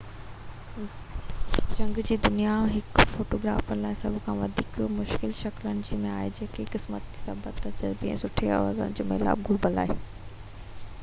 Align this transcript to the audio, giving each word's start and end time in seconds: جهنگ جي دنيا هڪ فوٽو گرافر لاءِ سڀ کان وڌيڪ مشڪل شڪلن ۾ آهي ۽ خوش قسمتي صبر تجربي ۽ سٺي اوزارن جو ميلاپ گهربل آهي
جهنگ 1.73 1.99
جي 2.09 2.15
دنيا 2.27 2.55
هڪ 2.71 3.05
فوٽو 3.11 3.39
گرافر 3.43 3.77
لاءِ 3.81 3.99
سڀ 3.99 4.17
کان 4.29 4.39
وڌيڪ 4.45 4.79
مشڪل 4.95 5.35
شڪلن 5.41 5.85
۾ 6.07 6.15
آهي 6.15 6.33
۽ 6.41 6.49
خوش 6.57 6.73
قسمتي 6.77 7.21
صبر 7.27 7.63
تجربي 7.67 8.13
۽ 8.17 8.19
سٺي 8.25 8.53
اوزارن 8.57 8.97
جو 9.01 9.07
ميلاپ 9.13 9.47
گهربل 9.51 9.81
آهي 9.87 10.01